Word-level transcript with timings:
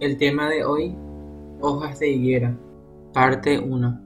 El 0.00 0.16
tema 0.16 0.48
de 0.48 0.64
hoy, 0.64 0.94
hojas 1.60 1.98
de 1.98 2.10
higuera, 2.10 2.56
parte 3.12 3.58
1. 3.58 4.00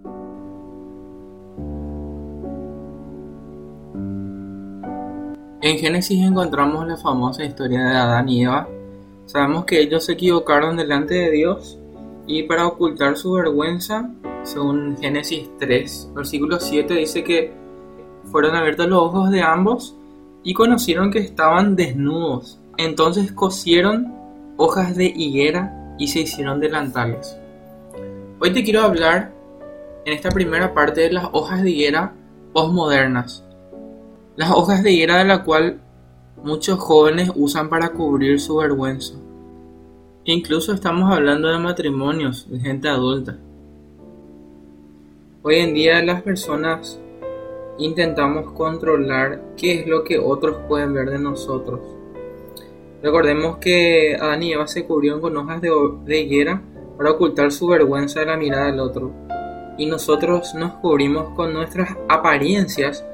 En 5.60 5.78
Génesis 5.78 6.18
encontramos 6.26 6.88
la 6.88 6.96
famosa 6.96 7.44
historia 7.44 7.84
de 7.84 7.94
Adán 7.94 8.26
y 8.30 8.42
Eva. 8.42 8.66
Sabemos 9.26 9.66
que 9.66 9.80
ellos 9.82 10.06
se 10.06 10.12
equivocaron 10.12 10.78
delante 10.78 11.12
de 11.12 11.30
Dios 11.30 11.78
y 12.26 12.44
para 12.44 12.66
ocultar 12.66 13.18
su 13.18 13.32
vergüenza, 13.32 14.10
según 14.44 14.96
Génesis 14.98 15.50
3, 15.58 16.12
versículo 16.14 16.58
7, 16.58 16.94
dice 16.94 17.22
que 17.22 17.52
fueron 18.30 18.56
abiertos 18.56 18.88
los 18.88 18.98
ojos 18.98 19.30
de 19.30 19.42
ambos 19.42 19.94
y 20.42 20.54
conocieron 20.54 21.10
que 21.10 21.18
estaban 21.18 21.76
desnudos. 21.76 22.58
Entonces 22.78 23.30
cosieron 23.30 24.14
hojas 24.56 24.96
de 24.96 25.04
higuera 25.04 25.80
y 25.98 26.08
se 26.08 26.20
hicieron 26.20 26.60
delantales. 26.60 27.36
Hoy 28.40 28.52
te 28.52 28.64
quiero 28.64 28.82
hablar 28.82 29.32
en 30.04 30.12
esta 30.12 30.30
primera 30.30 30.74
parte 30.74 31.02
de 31.02 31.12
las 31.12 31.28
hojas 31.32 31.62
de 31.62 31.70
higuera 31.70 32.12
postmodernas. 32.52 33.44
Las 34.36 34.50
hojas 34.50 34.82
de 34.82 34.92
higuera 34.92 35.18
de 35.18 35.24
la 35.24 35.44
cual 35.44 35.80
muchos 36.42 36.78
jóvenes 36.78 37.30
usan 37.34 37.68
para 37.68 37.90
cubrir 37.90 38.40
su 38.40 38.56
vergüenza. 38.56 39.14
Incluso 40.24 40.72
estamos 40.72 41.12
hablando 41.12 41.48
de 41.48 41.58
matrimonios, 41.58 42.50
de 42.50 42.60
gente 42.60 42.88
adulta. 42.88 43.38
Hoy 45.42 45.56
en 45.56 45.74
día 45.74 46.02
las 46.04 46.22
personas 46.22 47.00
intentamos 47.78 48.52
controlar 48.52 49.42
qué 49.56 49.80
es 49.80 49.86
lo 49.86 50.04
que 50.04 50.18
otros 50.18 50.58
pueden 50.68 50.94
ver 50.94 51.10
de 51.10 51.18
nosotros. 51.18 51.80
Recordemos 53.02 53.56
que 53.58 54.16
Adán 54.18 54.44
y 54.44 54.52
Eva 54.52 54.68
se 54.68 54.84
cubrieron 54.84 55.20
con 55.20 55.36
hojas 55.36 55.60
de, 55.60 56.20
higuera 56.20 56.62
para 56.96 57.10
ocultar 57.10 57.50
su 57.50 57.66
vergüenza 57.66 58.20
de 58.20 58.26
la 58.26 58.36
mirada 58.36 58.66
del 58.66 58.78
otro. 58.78 59.12
Y 59.76 59.86
nosotros 59.86 60.54
nos 60.54 60.74
cubrimos 60.74 61.30
con 61.30 61.52
nuestras 61.52 61.96
apariencias 62.08 63.04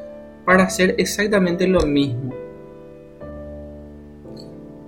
para 0.44 0.64
hacer 0.64 0.94
exactamente 0.98 1.66
lo 1.66 1.80
mismo. 1.86 2.34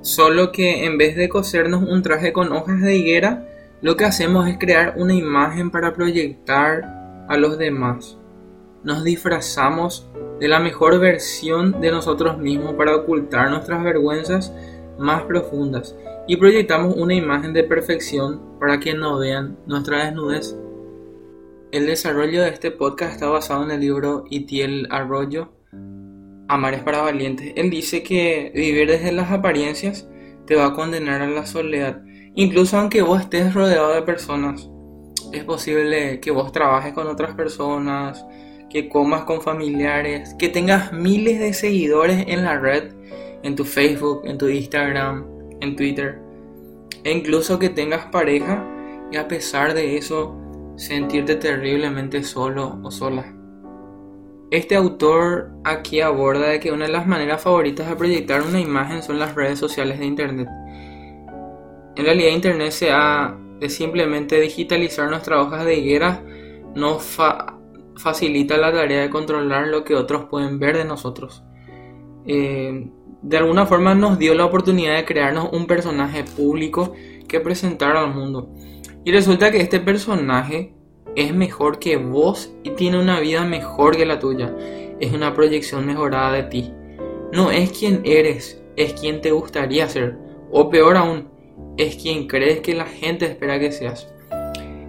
Solo 0.03 0.53
que 0.53 0.85
en 0.85 0.99
vez 0.99 1.17
de 1.17 1.29
cosernos 1.29 1.83
un 1.83 2.03
traje 2.03 2.33
con 2.33 2.53
hojas 2.53 2.81
de 2.83 2.97
higuera, 2.97 3.47
lo 3.81 3.97
que 3.97 4.05
hacemos 4.05 4.49
es 4.49 4.59
crear 4.59 4.95
una 4.97 5.15
imagen 5.15 5.71
para 5.71 5.95
proyectar 5.95 7.25
a 7.27 7.37
los 7.39 7.57
demás. 7.57 8.19
Nos 8.85 9.05
disfrazamos 9.05 10.07
de 10.41 10.49
la 10.49 10.59
mejor 10.59 10.99
versión 10.99 11.81
de 11.81 11.91
nosotros 11.91 12.39
mismos 12.39 12.75
para 12.75 12.97
ocultar 12.97 13.51
nuestras 13.51 13.83
vergüenzas 13.83 14.53
más 15.01 15.23
profundas 15.25 15.97
y 16.29 16.37
proyectamos 16.37 16.95
una 16.97 17.15
imagen 17.15 17.53
de 17.53 17.65
perfección 17.65 18.59
para 18.61 18.79
que 18.79 18.95
no 18.95 19.19
vean 19.19 19.59
nuestra 19.67 20.05
desnudez. 20.05 20.57
El 21.73 21.87
desarrollo 21.87 22.43
de 22.43 22.51
este 22.51 22.71
podcast 22.71 23.15
está 23.15 23.29
basado 23.29 23.65
en 23.65 23.71
el 23.71 23.81
libro 23.81 24.25
Itiel 24.29 24.87
Arroyo, 24.91 25.53
Amar 26.49 26.75
es 26.75 26.83
para 26.83 27.03
valientes. 27.03 27.53
Él 27.55 27.71
dice 27.71 28.03
que 28.03 28.51
vivir 28.55 28.89
desde 28.89 29.13
las 29.13 29.31
apariencias 29.31 30.09
te 30.47 30.57
va 30.57 30.67
a 30.67 30.73
condenar 30.75 31.23
a 31.23 31.29
la 31.29 31.47
soledad. 31.47 32.03
Incluso 32.35 32.77
aunque 32.77 33.03
vos 33.03 33.21
estés 33.21 33.55
rodeado 33.55 33.95
de 33.95 34.03
personas, 34.03 34.69
es 35.33 35.45
posible 35.45 36.19
que 36.19 36.33
vos 36.33 36.51
trabajes 36.51 36.93
con 36.93 37.07
otras 37.07 37.35
personas, 37.35 38.27
que 38.69 38.89
comas 38.89 39.23
con 39.25 39.43
familiares, 39.43 40.35
que 40.41 40.49
tengas 40.49 40.93
miles 40.93 41.39
de 41.39 41.53
seguidores 41.53 42.25
en 42.27 42.43
la 42.45 42.59
red 42.59 42.93
en 43.43 43.57
tu 43.57 43.65
Facebook, 43.65 44.23
en 44.25 44.39
tu 44.39 44.49
Instagram, 44.49 45.25
en 45.61 45.77
Twitter, 45.77 46.19
e 47.05 47.13
incluso 47.13 47.59
que 47.59 47.69
tengas 47.69 48.07
pareja 48.07 48.65
y 49.11 49.17
a 49.17 49.29
pesar 49.29 49.75
de 49.75 49.97
eso 49.97 50.37
sentirte 50.77 51.37
terriblemente 51.37 52.23
solo 52.23 52.79
o 52.83 52.91
sola. 52.91 53.35
Este 54.51 54.75
autor 54.75 55.53
aquí 55.65 56.01
aborda 56.01 56.49
de 56.49 56.61
que 56.61 56.73
una 56.73 56.87
de 56.87 56.93
las 56.93 57.07
maneras 57.07 57.43
favoritas 57.43 57.89
de 57.89 57.97
proyectar 57.97 58.43
una 58.43 58.61
imagen 58.61 59.03
son 59.03 59.19
las 59.19 59.35
redes 59.35 59.59
sociales 59.59 59.99
de 59.99 60.07
Internet. 60.07 60.49
En 61.97 62.05
realidad 62.05 62.33
Internet 62.33 62.73
se 62.73 62.91
ha 62.91 63.37
de 63.61 63.69
simplemente 63.69 64.41
digitalizar 64.41 65.09
nuestras 65.09 65.47
hojas 65.47 65.65
de 65.65 65.77
higuera 65.77 66.23
no 66.75 66.99
facilita 67.97 68.57
la 68.57 68.73
tarea 68.73 69.03
de 69.03 69.11
controlar 69.11 69.69
lo 69.69 69.85
que 69.85 69.95
otros 69.95 70.27
pueden 70.27 70.59
ver 70.59 70.77
de 70.77 70.85
nosotros. 70.85 71.45
Eh, 72.33 72.87
de 73.23 73.37
alguna 73.39 73.67
forma 73.67 73.97
nos 73.97 74.17
dio 74.17 74.37
la 74.37 74.45
oportunidad 74.45 74.95
de 74.95 75.05
crearnos 75.05 75.49
un 75.53 75.67
personaje 75.67 76.23
público 76.23 76.93
que 77.27 77.41
presentar 77.41 77.97
al 77.97 78.15
mundo. 78.15 78.55
Y 79.05 79.11
resulta 79.11 79.51
que 79.51 79.61
este 79.61 79.81
personaje 79.81 80.73
es 81.17 81.35
mejor 81.35 81.81
que 81.81 81.97
vos 81.97 82.55
y 82.63 82.71
tiene 82.71 83.01
una 83.01 83.19
vida 83.19 83.45
mejor 83.45 83.97
que 83.97 84.07
la 84.07 84.21
tuya. 84.21 84.55
Es 85.01 85.13
una 85.13 85.35
proyección 85.35 85.85
mejorada 85.87 86.31
de 86.31 86.45
ti. 86.45 86.73
No 87.33 87.51
es 87.51 87.73
quien 87.77 88.03
eres, 88.05 88.63
es 88.77 88.93
quien 88.93 89.21
te 89.21 89.33
gustaría 89.33 89.89
ser. 89.89 90.17
O 90.53 90.71
peor 90.71 90.97
aún, 90.97 91.31
es 91.79 91.97
quien 91.97 92.29
crees 92.29 92.61
que 92.61 92.75
la 92.77 92.87
gente 92.87 93.27
espera 93.27 93.59
que 93.59 93.73
seas. 93.73 94.09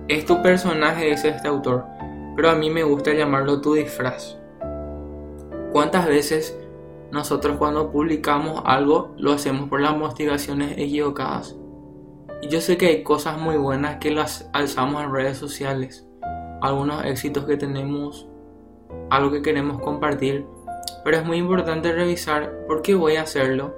Es 0.07 0.25
tu 0.25 0.43
personaje, 0.43 1.09
dice 1.09 1.29
este 1.29 1.47
autor, 1.47 1.85
pero 2.35 2.51
a 2.51 2.55
mí 2.55 2.69
me 2.69 2.83
gusta 2.83 3.15
llamarlo 3.15 3.61
tu 3.61 3.73
disfraz. 3.73 4.37
¿Cuántas 5.71 6.05
veces 6.07 6.60
nosotros 7.11 7.57
cuando 7.57 7.91
publicamos 7.91 8.61
algo 8.65 9.13
lo 9.17 9.33
hacemos 9.33 9.67
por 9.69 9.81
las 9.81 9.97
motivaciones 9.97 10.77
equivocadas. 10.77 11.57
Y 12.41 12.47
yo 12.47 12.61
sé 12.61 12.77
que 12.77 12.87
hay 12.87 13.03
cosas 13.03 13.37
muy 13.37 13.57
buenas 13.57 13.97
que 13.97 14.11
las 14.11 14.49
alzamos 14.53 15.03
en 15.03 15.13
redes 15.13 15.37
sociales, 15.37 16.07
algunos 16.61 17.05
éxitos 17.05 17.45
que 17.45 17.57
tenemos, 17.57 18.27
algo 19.09 19.31
que 19.31 19.41
queremos 19.41 19.79
compartir, 19.81 20.45
pero 21.03 21.17
es 21.17 21.25
muy 21.25 21.37
importante 21.37 21.91
revisar 21.91 22.65
por 22.67 22.81
qué 22.81 22.95
voy 22.95 23.17
a 23.17 23.23
hacerlo, 23.23 23.75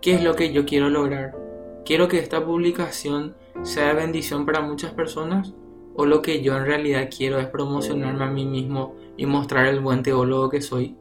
qué 0.00 0.14
es 0.14 0.22
lo 0.22 0.36
que 0.36 0.52
yo 0.52 0.64
quiero 0.64 0.88
lograr. 0.88 1.36
¿Quiero 1.84 2.06
que 2.06 2.18
esta 2.18 2.44
publicación 2.44 3.34
sea 3.62 3.92
bendición 3.94 4.46
para 4.46 4.60
muchas 4.60 4.92
personas? 4.92 5.54
¿O 5.96 6.06
lo 6.06 6.22
que 6.22 6.42
yo 6.42 6.56
en 6.56 6.64
realidad 6.64 7.08
quiero 7.14 7.40
es 7.40 7.46
promocionarme 7.46 8.24
a 8.24 8.30
mí 8.30 8.46
mismo 8.46 8.94
y 9.16 9.26
mostrar 9.26 9.66
el 9.66 9.80
buen 9.80 10.02
teólogo 10.02 10.48
que 10.48 10.60
soy? 10.60 10.96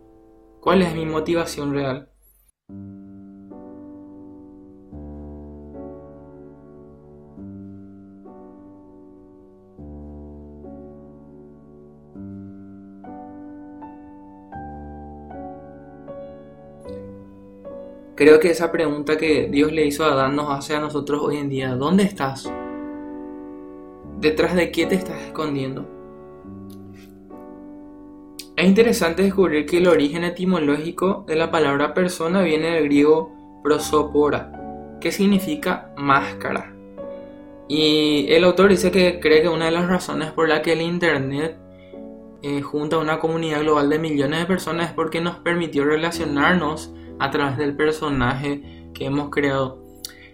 ¿Cuál 0.59 0.81
es 0.81 0.94
mi 0.94 1.06
motivación 1.06 1.73
real? 1.73 2.09
Creo 18.18 18.39
que 18.39 18.50
esa 18.50 18.72
pregunta 18.72 19.16
que 19.16 19.47
Dios 19.47 19.72
le 19.72 19.85
hizo 19.85 20.03
a 20.03 20.13
Adán 20.13 20.35
nos 20.35 20.50
hace 20.50 20.75
a 20.75 20.79
nosotros 20.79 21.22
hoy 21.22 21.38
en 21.38 21.50
día. 21.50 21.75
¿Dónde 21.75 22.03
estás? 22.03 22.51
¿Detrás 24.19 24.56
de 24.56 24.72
qué 24.72 24.88
te 24.88 24.95
estás 24.95 25.22
escondiendo? 25.22 25.97
Es 28.57 28.66
interesante 28.66 29.22
descubrir 29.22 29.68
que 29.68 29.78
el 29.78 29.88
origen 29.88 30.23
etimológico 30.23 31.23
de 31.28 31.35
la 31.35 31.51
palabra 31.51 31.94
persona 31.94 32.41
viene 32.41 32.72
del 32.72 32.85
griego 32.85 33.31
prosopora, 33.62 34.51
que 35.00 35.12
significa 35.12 35.94
máscara. 35.95 36.73
Y 37.68 38.25
el 38.29 38.44
autor 38.44 38.72
dice 38.72 38.90
que 38.90 39.19
cree 39.19 39.44
que 39.44 39.47
una 39.47 39.66
de 39.66 39.72
las 39.72 39.88
razones 39.88 40.31
por 40.31 40.50
la 40.50 40.63
que 40.63 40.73
el 40.73 40.81
Internet 40.81 41.56
eh, 42.41 42.63
junta 42.63 42.95
a 42.95 43.00
una 43.00 43.19
comunidad 43.19 43.62
global 43.62 43.91
de 43.91 44.00
millones 44.00 44.40
de 44.40 44.45
personas 44.47 44.89
es 44.89 44.95
porque 44.95 45.22
nos 45.22 45.35
permitió 45.35 45.85
relacionarnos 45.85 46.91
a 47.19 47.29
través 47.29 47.57
del 47.59 47.75
personaje 47.75 48.89
que 48.95 49.06
hemos 49.06 49.29
creado. 49.29 49.84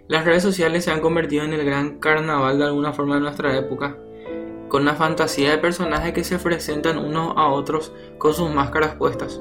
Las 0.08 0.24
redes 0.24 0.44
sociales 0.44 0.86
se 0.86 0.92
han 0.92 1.02
convertido 1.02 1.44
en 1.44 1.52
el 1.52 1.66
gran 1.66 2.00
carnaval 2.00 2.58
de 2.58 2.64
alguna 2.64 2.94
forma 2.94 3.16
de 3.16 3.22
nuestra 3.22 3.58
época 3.58 3.98
con 4.74 4.82
una 4.82 4.96
fantasía 4.96 5.52
de 5.52 5.60
personajes 5.60 6.14
que 6.14 6.24
se 6.24 6.40
presentan 6.40 6.98
unos 6.98 7.34
a 7.38 7.50
otros 7.50 7.92
con 8.18 8.34
sus 8.34 8.50
máscaras 8.50 8.96
puestas. 8.96 9.40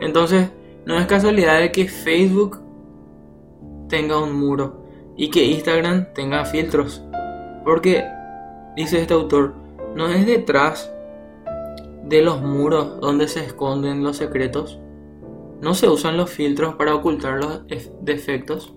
Entonces, 0.00 0.50
no 0.84 0.98
es 0.98 1.06
casualidad 1.06 1.60
de 1.60 1.70
que 1.70 1.86
Facebook 1.86 2.60
tenga 3.88 4.18
un 4.18 4.32
muro 4.32 4.84
y 5.16 5.30
que 5.30 5.44
Instagram 5.44 6.12
tenga 6.12 6.44
filtros. 6.44 7.04
Porque, 7.64 8.02
dice 8.74 9.00
este 9.00 9.14
autor, 9.14 9.54
no 9.94 10.08
es 10.08 10.26
detrás 10.26 10.92
de 12.02 12.22
los 12.22 12.42
muros 12.42 13.00
donde 13.00 13.28
se 13.28 13.44
esconden 13.44 14.02
los 14.02 14.16
secretos. 14.16 14.80
No 15.60 15.74
se 15.74 15.88
usan 15.88 16.16
los 16.16 16.30
filtros 16.30 16.74
para 16.74 16.96
ocultar 16.96 17.38
los 17.38 17.62
defectos. 18.00 18.74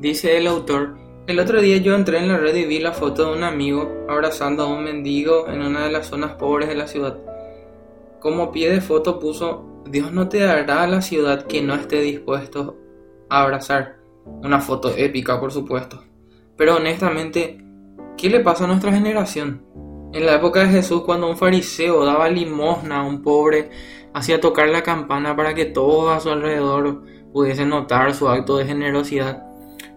Dice 0.00 0.38
el 0.38 0.46
autor, 0.46 0.96
el 1.26 1.38
otro 1.38 1.60
día 1.60 1.76
yo 1.76 1.94
entré 1.94 2.16
en 2.20 2.28
la 2.28 2.38
red 2.38 2.56
y 2.56 2.64
vi 2.64 2.78
la 2.78 2.92
foto 2.92 3.26
de 3.26 3.36
un 3.36 3.44
amigo 3.44 4.06
abrazando 4.08 4.62
a 4.62 4.66
un 4.66 4.82
mendigo 4.82 5.46
en 5.46 5.60
una 5.60 5.84
de 5.84 5.92
las 5.92 6.06
zonas 6.06 6.36
pobres 6.36 6.70
de 6.70 6.74
la 6.74 6.86
ciudad. 6.86 7.18
Como 8.18 8.50
pie 8.50 8.70
de 8.70 8.80
foto 8.80 9.18
puso 9.18 9.82
Dios 9.84 10.10
no 10.10 10.30
te 10.30 10.38
dará 10.38 10.86
la 10.86 11.02
ciudad 11.02 11.46
que 11.46 11.60
no 11.60 11.74
esté 11.74 12.00
dispuesto 12.00 12.78
a 13.28 13.42
abrazar. 13.42 13.98
Una 14.24 14.60
foto 14.60 14.90
épica, 14.96 15.38
por 15.38 15.52
supuesto. 15.52 16.02
Pero 16.56 16.76
honestamente, 16.76 17.62
¿qué 18.16 18.30
le 18.30 18.40
pasa 18.40 18.64
a 18.64 18.68
nuestra 18.68 18.92
generación? 18.92 19.66
En 20.14 20.24
la 20.24 20.36
época 20.36 20.60
de 20.60 20.68
Jesús, 20.70 21.02
cuando 21.02 21.28
un 21.28 21.36
fariseo 21.36 22.06
daba 22.06 22.30
limosna 22.30 23.00
a 23.00 23.06
un 23.06 23.20
pobre, 23.20 23.68
hacía 24.14 24.40
tocar 24.40 24.70
la 24.70 24.82
campana 24.82 25.36
para 25.36 25.52
que 25.52 25.66
todos 25.66 26.16
a 26.16 26.20
su 26.20 26.30
alrededor 26.30 27.02
pudiesen 27.34 27.68
notar 27.68 28.14
su 28.14 28.30
acto 28.30 28.56
de 28.56 28.64
generosidad. 28.64 29.49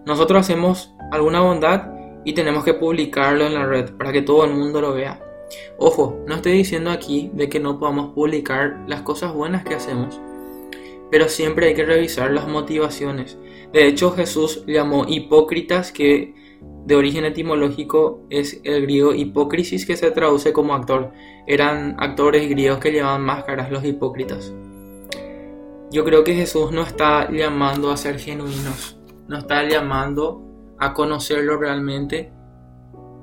Nosotros 0.06 0.40
hacemos 0.40 0.94
alguna 1.10 1.40
bondad 1.40 1.90
y 2.24 2.34
tenemos 2.34 2.64
que 2.64 2.74
publicarlo 2.74 3.46
en 3.46 3.54
la 3.54 3.66
red 3.66 3.92
para 3.96 4.12
que 4.12 4.22
todo 4.22 4.44
el 4.44 4.54
mundo 4.54 4.80
lo 4.80 4.94
vea. 4.94 5.20
Ojo, 5.78 6.22
no 6.26 6.36
estoy 6.36 6.52
diciendo 6.52 6.90
aquí 6.90 7.30
de 7.32 7.48
que 7.48 7.60
no 7.60 7.78
podamos 7.78 8.14
publicar 8.14 8.84
las 8.86 9.02
cosas 9.02 9.32
buenas 9.32 9.64
que 9.64 9.74
hacemos, 9.74 10.20
pero 11.10 11.28
siempre 11.28 11.68
hay 11.68 11.74
que 11.74 11.84
revisar 11.84 12.32
las 12.32 12.48
motivaciones. 12.48 13.38
De 13.72 13.86
hecho, 13.86 14.12
Jesús 14.12 14.64
llamó 14.66 15.04
hipócritas, 15.08 15.92
que 15.92 16.34
de 16.86 16.96
origen 16.96 17.24
etimológico 17.24 18.20
es 18.30 18.60
el 18.64 18.82
griego 18.82 19.14
hipócrisis, 19.14 19.86
que 19.86 19.96
se 19.96 20.10
traduce 20.10 20.52
como 20.52 20.74
actor. 20.74 21.12
Eran 21.46 21.96
actores 21.98 22.48
griegos 22.48 22.78
que 22.78 22.92
llevaban 22.92 23.22
máscaras, 23.22 23.70
los 23.70 23.84
hipócritas. 23.84 24.52
Yo 25.90 26.04
creo 26.04 26.24
que 26.24 26.34
Jesús 26.34 26.72
no 26.72 26.82
está 26.82 27.30
llamando 27.30 27.90
a 27.90 27.96
ser 27.96 28.18
genuinos, 28.18 28.98
no 29.28 29.38
está 29.38 29.66
llamando 29.68 30.42
a 30.78 30.94
conocerlo 30.94 31.56
realmente 31.56 32.32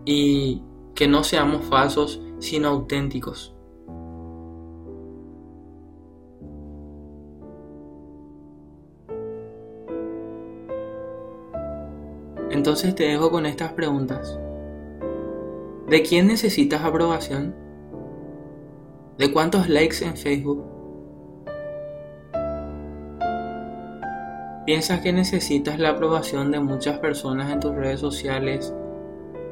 y 0.05 0.63
que 0.95 1.07
no 1.07 1.23
seamos 1.23 1.65
falsos, 1.65 2.21
sino 2.39 2.69
auténticos. 2.69 3.55
Entonces 12.49 12.93
te 12.95 13.05
dejo 13.05 13.31
con 13.31 13.45
estas 13.45 13.73
preguntas. 13.73 14.37
¿De 15.87 16.01
quién 16.03 16.27
necesitas 16.27 16.83
aprobación? 16.83 17.55
¿De 19.17 19.31
cuántos 19.31 19.69
likes 19.69 20.03
en 20.05 20.17
Facebook? 20.17 20.80
¿Piensas 24.65 25.01
que 25.01 25.11
necesitas 25.11 25.79
la 25.79 25.89
aprobación 25.89 26.51
de 26.51 26.59
muchas 26.59 26.99
personas 26.99 27.51
en 27.51 27.59
tus 27.59 27.75
redes 27.75 27.99
sociales 27.99 28.73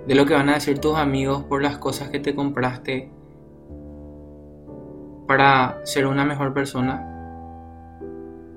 de 0.08 0.16
lo 0.16 0.26
que 0.26 0.34
van 0.34 0.50
a 0.50 0.56
decir 0.56 0.80
tus 0.80 0.96
amigos 0.96 1.44
por 1.44 1.62
las 1.62 1.78
cosas 1.78 2.10
que 2.10 2.20
te 2.20 2.34
compraste 2.34 3.12
para 5.30 5.80
ser 5.86 6.08
una 6.08 6.26
mejor 6.26 6.56
persona, 6.56 7.06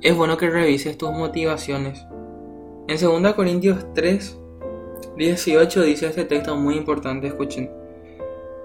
es 0.01 0.17
bueno 0.17 0.39
que 0.39 0.49
revises 0.49 0.97
tus 0.97 1.11
motivaciones. 1.13 2.07
En 2.89 2.99
2 2.99 3.35
Corintios 3.35 3.85
3, 3.93 4.41
18 5.19 5.83
dice 5.83 6.07
este 6.07 6.25
texto 6.25 6.57
muy 6.57 6.77
importante, 6.77 7.27
escuchen. 7.27 7.71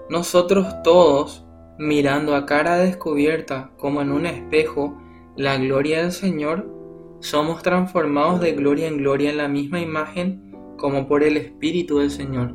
Nosotros 0.08 0.82
todos, 0.82 1.44
mirando 1.76 2.34
a 2.34 2.46
cara 2.46 2.78
descubierta 2.78 3.72
como 3.76 4.00
en 4.00 4.10
un 4.10 4.24
espejo 4.24 4.96
la 5.36 5.58
gloria 5.58 6.00
del 6.00 6.12
Señor, 6.12 6.77
somos 7.20 7.62
transformados 7.62 8.40
de 8.40 8.52
gloria 8.52 8.88
en 8.88 8.98
gloria 8.98 9.30
en 9.30 9.36
la 9.38 9.48
misma 9.48 9.80
imagen 9.80 10.54
como 10.76 11.08
por 11.08 11.22
el 11.22 11.36
Espíritu 11.36 11.98
del 11.98 12.10
Señor. 12.10 12.54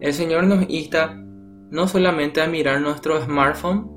El 0.00 0.12
Señor 0.12 0.44
nos 0.44 0.64
insta 0.68 1.16
no 1.70 1.86
solamente 1.86 2.40
a 2.40 2.48
mirar 2.48 2.80
nuestro 2.80 3.20
smartphone 3.22 3.88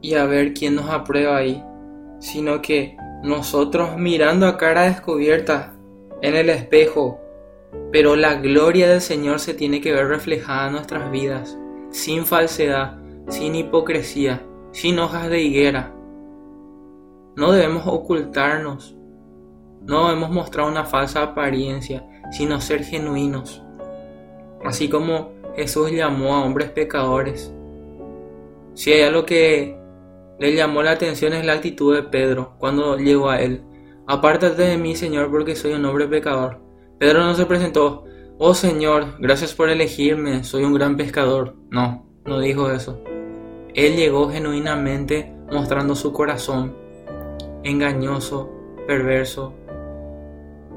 y 0.00 0.14
a 0.14 0.24
ver 0.24 0.54
quién 0.54 0.76
nos 0.76 0.88
aprueba 0.90 1.36
ahí, 1.36 1.62
sino 2.20 2.62
que 2.62 2.96
nosotros 3.22 3.96
mirando 3.96 4.46
a 4.46 4.56
cara 4.56 4.82
descubierta 4.82 5.74
en 6.22 6.36
el 6.36 6.50
espejo, 6.50 7.20
pero 7.90 8.16
la 8.16 8.34
gloria 8.34 8.88
del 8.88 9.00
Señor 9.00 9.40
se 9.40 9.54
tiene 9.54 9.80
que 9.80 9.92
ver 9.92 10.06
reflejada 10.06 10.68
en 10.68 10.72
nuestras 10.74 11.10
vidas, 11.10 11.58
sin 11.90 12.24
falsedad, 12.24 12.98
sin 13.28 13.54
hipocresía, 13.54 14.44
sin 14.72 14.98
hojas 14.98 15.28
de 15.30 15.40
higuera. 15.40 15.94
No 17.36 17.52
debemos 17.52 17.86
ocultarnos, 17.86 18.96
no 19.82 20.08
debemos 20.08 20.30
mostrar 20.30 20.68
una 20.68 20.84
falsa 20.84 21.22
apariencia, 21.22 22.06
sino 22.30 22.60
ser 22.60 22.84
genuinos 22.84 23.62
así 24.64 24.88
como 24.88 25.32
Jesús 25.56 25.90
llamó 25.90 26.34
a 26.34 26.44
hombres 26.44 26.70
pecadores. 26.70 27.52
Si 28.74 28.92
hay 28.92 29.02
algo 29.02 29.26
que 29.26 29.76
le 30.38 30.54
llamó 30.54 30.82
la 30.82 30.92
atención 30.92 31.32
es 31.34 31.44
la 31.44 31.54
actitud 31.54 31.94
de 31.94 32.02
Pedro 32.02 32.54
cuando 32.58 32.96
llegó 32.96 33.30
a 33.30 33.40
él. 33.40 33.62
Apártate 34.06 34.62
de 34.62 34.78
mí, 34.78 34.96
Señor, 34.96 35.30
porque 35.30 35.54
soy 35.54 35.72
un 35.72 35.84
hombre 35.84 36.08
pecador. 36.08 36.60
Pedro 36.98 37.24
no 37.24 37.34
se 37.34 37.46
presentó, 37.46 38.04
oh 38.38 38.54
Señor, 38.54 39.16
gracias 39.18 39.54
por 39.54 39.68
elegirme, 39.68 40.42
soy 40.44 40.64
un 40.64 40.74
gran 40.74 40.96
pescador. 40.96 41.54
No, 41.70 42.06
no 42.24 42.40
dijo 42.40 42.70
eso. 42.70 43.00
Él 43.74 43.96
llegó 43.96 44.30
genuinamente 44.30 45.32
mostrando 45.50 45.94
su 45.94 46.12
corazón, 46.12 46.74
engañoso, 47.64 48.50
perverso, 48.86 49.54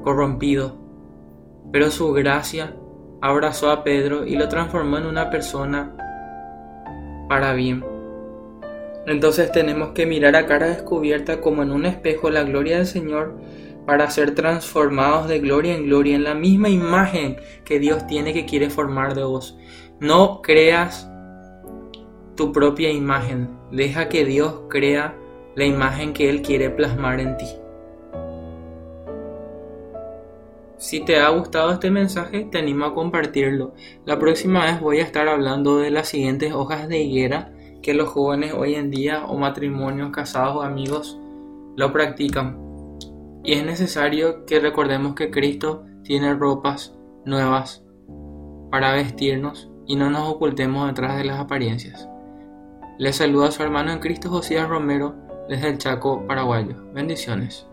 corrompido. 0.02 0.76
Pero 1.72 1.90
su 1.90 2.12
gracia 2.12 2.76
abrazó 3.20 3.70
a 3.70 3.82
Pedro 3.84 4.26
y 4.26 4.36
lo 4.36 4.48
transformó 4.48 4.98
en 4.98 5.06
una 5.06 5.30
persona 5.30 5.96
para 7.28 7.54
bien. 7.54 7.84
Entonces 9.06 9.52
tenemos 9.52 9.90
que 9.90 10.06
mirar 10.06 10.34
a 10.36 10.46
cara 10.46 10.66
descubierta 10.66 11.40
como 11.40 11.62
en 11.62 11.70
un 11.70 11.86
espejo 11.86 12.30
la 12.30 12.42
gloria 12.42 12.78
del 12.78 12.86
Señor 12.86 13.36
para 13.86 14.10
ser 14.10 14.34
transformados 14.34 15.28
de 15.28 15.38
gloria 15.38 15.76
en 15.76 15.86
gloria 15.86 16.16
en 16.16 16.24
la 16.24 16.34
misma 16.34 16.68
imagen 16.68 17.36
que 17.64 17.78
Dios 17.78 18.06
tiene 18.08 18.32
que 18.32 18.46
quiere 18.46 18.68
formar 18.68 19.14
de 19.14 19.22
vos. 19.22 19.56
No 20.00 20.42
creas 20.42 21.08
tu 22.34 22.52
propia 22.52 22.90
imagen, 22.90 23.56
deja 23.70 24.08
que 24.08 24.24
Dios 24.24 24.62
crea 24.68 25.16
la 25.56 25.64
imagen 25.64 26.12
que 26.12 26.30
Él 26.30 26.42
quiere 26.42 26.70
plasmar 26.70 27.18
en 27.18 27.36
ti. 27.38 27.46
Si 30.76 31.00
te 31.00 31.18
ha 31.18 31.30
gustado 31.30 31.72
este 31.72 31.90
mensaje, 31.90 32.44
te 32.44 32.58
animo 32.58 32.84
a 32.84 32.94
compartirlo. 32.94 33.72
La 34.04 34.18
próxima 34.18 34.64
vez 34.66 34.80
voy 34.80 35.00
a 35.00 35.04
estar 35.04 35.26
hablando 35.26 35.78
de 35.78 35.90
las 35.90 36.08
siguientes 36.08 36.52
hojas 36.52 36.88
de 36.88 37.00
higuera 37.00 37.52
que 37.82 37.94
los 37.94 38.10
jóvenes 38.10 38.52
hoy 38.52 38.74
en 38.74 38.90
día 38.90 39.24
o 39.26 39.38
matrimonios, 39.38 40.10
casados 40.10 40.56
o 40.56 40.62
amigos 40.62 41.18
lo 41.76 41.92
practican. 41.92 42.60
Y 43.42 43.54
es 43.54 43.64
necesario 43.64 44.44
que 44.44 44.60
recordemos 44.60 45.14
que 45.14 45.30
Cristo 45.30 45.84
tiene 46.02 46.34
ropas 46.34 46.94
nuevas 47.24 47.82
para 48.70 48.92
vestirnos 48.92 49.70
y 49.86 49.96
no 49.96 50.10
nos 50.10 50.28
ocultemos 50.28 50.86
detrás 50.88 51.16
de 51.16 51.24
las 51.24 51.40
apariencias. 51.40 52.08
Les 52.98 53.16
saluda 53.16 53.48
a 53.48 53.52
su 53.52 53.62
hermano 53.62 53.92
en 53.92 54.00
Cristo 54.00 54.28
Josías 54.28 54.68
Romero 54.68 55.25
desde 55.48 55.68
el 55.68 55.78
Chaco, 55.78 56.26
paraguayo. 56.26 56.74
Bendiciones. 56.92 57.66